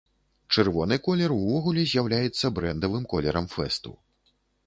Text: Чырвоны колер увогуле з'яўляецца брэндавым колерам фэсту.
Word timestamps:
Чырвоны 0.53 0.95
колер 1.07 1.33
увогуле 1.35 1.83
з'яўляецца 1.91 2.51
брэндавым 2.59 3.07
колерам 3.13 3.45
фэсту. 3.55 3.91